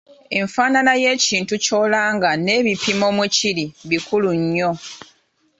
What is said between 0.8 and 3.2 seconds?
y'ekintu ky'olanga n'ebipimo